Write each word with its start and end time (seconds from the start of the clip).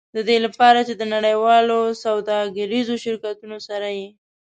د 0.15 0.17
دې 0.29 0.37
لپاره 0.45 0.79
چې 0.87 0.93
د 0.97 1.03
نړیوالو 1.13 1.79
سوداګریزو 2.03 2.95
شرکتونو 3.03 3.57
سره 3.67 3.87
یې. 3.97 4.07